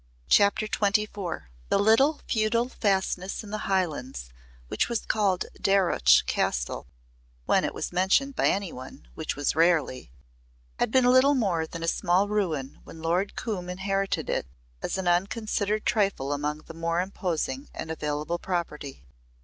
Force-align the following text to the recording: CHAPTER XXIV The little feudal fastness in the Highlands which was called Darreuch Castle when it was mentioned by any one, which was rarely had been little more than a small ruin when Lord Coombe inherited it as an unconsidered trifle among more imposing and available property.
CHAPTER 0.29 0.65
XXIV 0.65 1.43
The 1.69 1.77
little 1.77 2.21
feudal 2.27 2.69
fastness 2.69 3.43
in 3.43 3.51
the 3.51 3.69
Highlands 3.71 4.31
which 4.67 4.89
was 4.89 5.05
called 5.05 5.45
Darreuch 5.61 6.25
Castle 6.25 6.87
when 7.45 7.63
it 7.63 7.75
was 7.75 7.93
mentioned 7.93 8.35
by 8.35 8.47
any 8.47 8.73
one, 8.73 9.07
which 9.13 9.35
was 9.35 9.55
rarely 9.55 10.09
had 10.79 10.89
been 10.89 11.05
little 11.05 11.35
more 11.35 11.67
than 11.67 11.83
a 11.83 11.87
small 11.87 12.27
ruin 12.27 12.79
when 12.83 13.03
Lord 13.03 13.35
Coombe 13.35 13.69
inherited 13.69 14.27
it 14.27 14.47
as 14.81 14.97
an 14.97 15.07
unconsidered 15.07 15.85
trifle 15.85 16.33
among 16.33 16.63
more 16.73 16.99
imposing 16.99 17.69
and 17.71 17.91
available 17.91 18.39
property. 18.39 19.03